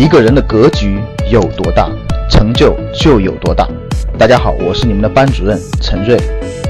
[0.00, 0.98] 一个人的格局
[1.30, 1.86] 有多大，
[2.30, 3.68] 成就就有多大。
[4.18, 6.18] 大家好，我是你们的班主任陈瑞，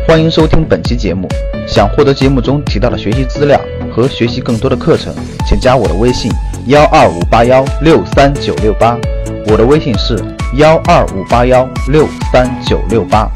[0.05, 1.29] 欢迎收听本期节目。
[1.65, 3.61] 想获得节目中提到的学习资料
[3.95, 5.15] 和学习更多的课程，
[5.47, 6.29] 请加我的微信：
[6.67, 8.99] 幺二五八幺六三九六八。
[9.47, 10.19] 我的微信是
[10.57, 13.31] 幺二五八幺六三九六八。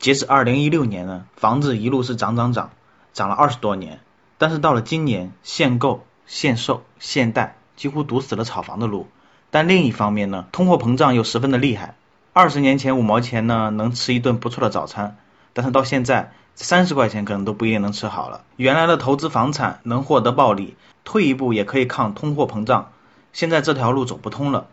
[0.00, 2.70] 截止二零一六年呢，房子一路是涨涨涨，
[3.14, 4.00] 涨了二十多年。
[4.42, 9.06] 但是到了今年，限购、限售、限贷几乎堵死了炒房的路。
[9.52, 11.94] 但另一方面呢，通货膨胀又十分的厉害。
[12.32, 15.16] 二十年前五毛钱呢能吃一顿不错的早餐，
[15.52, 18.42] 但是到现在三十块钱可能都不一定能吃好了。
[18.56, 22.90] 原来的投资房产能获得暴利，退一步也可以抗通货膨胀，
[23.32, 24.66] 现在这条路走不通了。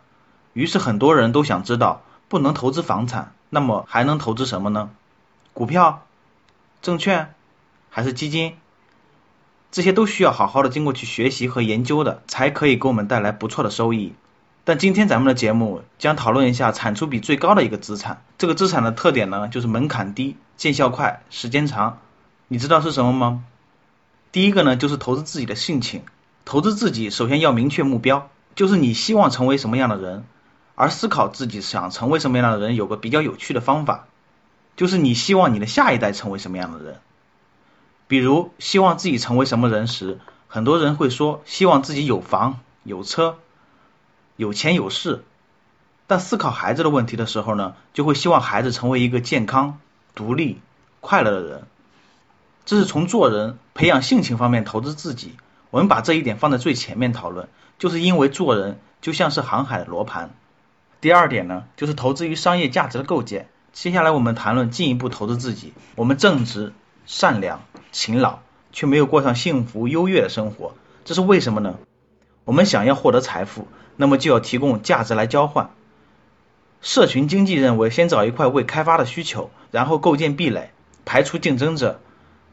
[0.53, 4.89] 于是很多人都想知道，不能投资房产，那么还能投资什么呢？
[5.53, 6.01] 股票、
[6.81, 7.35] 证券
[7.91, 8.55] 还是基金？
[9.71, 14.13] 这些都需要好好的经过去学习和研究的，才可以给我们带来不错的收益。
[14.63, 18.21] 但今天咱们的节目将讨论一下产出比最高的一个资产。
[18.37, 21.99] 这个资产的特点呢，就是门槛低、见效快、时间长。
[22.47, 23.43] 你知道是什么吗？
[24.31, 26.03] 第一个呢，就是投资自己的性情。
[26.45, 30.23] 投资自己，首先要明确目标，就是你希望成为什么样的人。
[30.75, 34.05] 而思考自己想成为什么样的人，有个比较有趣的方法，
[34.77, 36.99] 就是你希望你的下一代成为什么样的人。
[38.09, 43.37] 比如希望自己成为什么人时，很多人会说希望自己有房有车，
[44.35, 45.23] 有钱有势。
[46.07, 49.79] 但思考孩子的问题的时候呢，就会希望孩子成为一个健康、
[50.15, 50.59] 独立、
[51.01, 51.67] 快乐的人。
[52.65, 55.35] 这是从做人、培养性情方面投资自己。
[55.69, 60.31] 我们把这一点放在最前面讨论，就是因为做人就像是航海的罗盘。
[60.99, 63.47] 第二点呢，就是投资于商业价值的构建。
[63.71, 66.73] 接下来我们谈论进一步投资自己，我们正直。
[67.11, 68.37] 善良、勤劳，
[68.71, 71.79] 却没有过上幸福优越的生活，这是为什么呢？
[72.45, 75.71] 我们想要获得财富，那么就要提供价值来交换。
[76.81, 80.69] 社群经济认为，先找一块未开发的需求，然后构建壁垒，
[81.03, 81.99] 排除竞争者，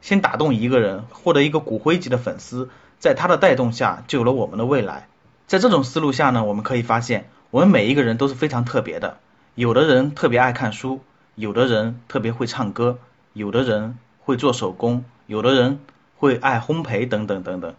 [0.00, 5.06] 先打动一个人，获得一个骨灰级的粉丝，在他的带动下，就有了我们的未来。
[5.47, 9.19] 在这种思路下呢，我们可以发现，我们每一个人都是非常特别的。
[9.54, 11.03] 有的人特别爱看书，
[11.34, 12.98] 有的人特别会唱歌，
[13.34, 13.98] 有的人。
[14.26, 15.78] 会做手工，有的人
[16.16, 17.76] 会爱烘焙，等等等等。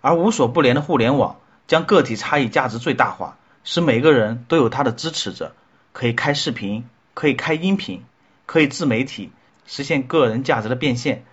[0.00, 5.52] 而无所不连的互联网将个体差异价值最大化，使每个人都有他的支持者，
[5.92, 8.04] 可以开视频，可以开音频，
[8.46, 9.32] 可以自媒体，
[9.66, 11.24] 实现个人价值的变现。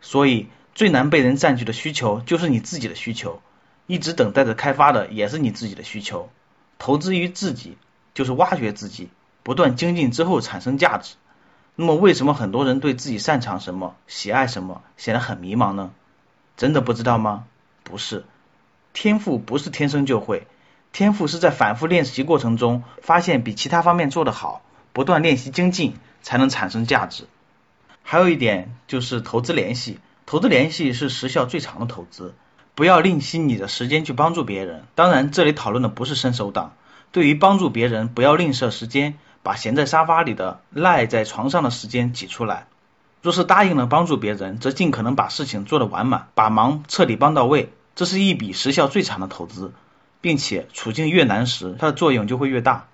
[0.00, 3.40] 所以最难被人占据的需求就是你自己的需求，
[3.86, 6.28] 一直等待着开发的也是你自己的需求。
[6.80, 7.78] 投资于自己，
[8.14, 9.10] 就是挖掘自己，
[9.44, 11.14] 不断精进之后产生价值。
[11.74, 15.90] 那么，为什么很多人对自己擅长什么、喜爱什么显得很迷茫呢？
[16.56, 17.44] 真的不知道吗？
[17.82, 18.24] 不是，
[18.92, 20.46] 天赋不是天生就会，
[20.92, 24.60] 天赋是在反复练习过程中发现比其他方面做得好，
[24.92, 27.24] 不断练习精进才能产生价值。
[28.02, 32.34] 还有一点就是投资联系，投资联系是时效最长的投资，
[32.74, 34.84] 不要吝惜你的时间去帮助别人。
[34.94, 36.74] 当然，这里讨论的不是伸手党，
[37.12, 39.18] 对于帮助别人，不要吝啬时间。
[39.42, 42.66] 把闲在沙发里的、赖在床上的时间挤出来。
[43.22, 47.72] 若是答应了帮助别人，则尽可能把事情做得完满，把忙彻底帮到位。
[47.94, 49.72] 这是一笔时效最长的投资，
[50.20, 52.86] 并且处境越难时，它的作用就会越大。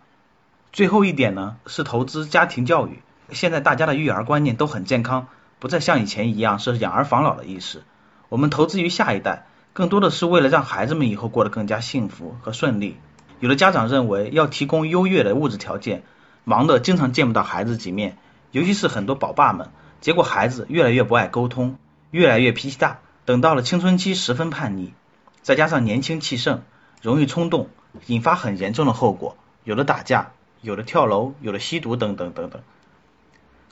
[0.73, 3.01] 最后一点呢，是投资家庭教育。
[3.31, 7.83] 现在大家的育儿观念都很健康，不再像以前一样是养儿防老的意识。
[8.29, 12.97] 我们投资于下一代，更多的是为了让孩子们以后过得更加幸福和顺利。
[13.41, 16.03] 有的家长认为要提供优越的物质条件。
[16.49, 18.17] 忙的经常见不到孩子几面，
[18.53, 19.69] 尤其是很多宝爸们，
[20.01, 21.77] 结果孩子越来越不爱沟通，
[22.11, 24.95] 越来越脾气大，等到了青春期十分叛逆，
[25.43, 26.63] 再加上年轻气盛，
[27.03, 27.69] 容易冲动，
[28.07, 30.31] 引发很严重的后果，有的打架，
[30.63, 32.63] 有的跳楼，有的吸毒等等等等。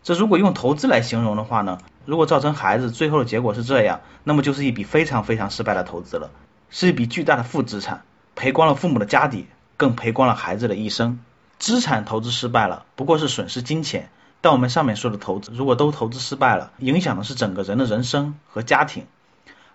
[0.02, 6.30] 这如果用投资来形容的话呢，如果造成孩子最后的结果是这样，那么就是一笔非常非常失败的投资了，
[6.68, 8.02] 是一笔巨大的负资产，
[8.34, 9.46] 赔光了父母的家底，
[9.78, 11.20] 更赔光了孩子的一生。
[11.58, 14.10] 资产投资失败了，不过是损失金钱。
[14.42, 19.06] 但我们上面说的投资，如果都投资失败了，影响的是整个人的人生和家庭。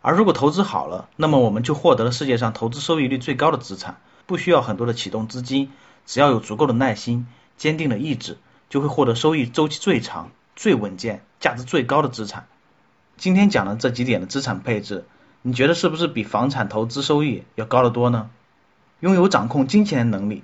[0.01, 5.71] 而如果投资好了，那么我们就获得了世界上投资收益率最高的资产，不需要很多的启动资金，
[6.05, 8.37] 只要有足够的耐心、坚定的意志，
[8.69, 12.47] 就会获得收益周期最长、最稳健、价值最高的资产。
[13.17, 15.05] 今天讲的这几点的资产配置，
[15.41, 18.29] 你觉得是不是比房产投资收益要高得多呢？
[19.01, 20.43] 拥有掌控金钱的能力。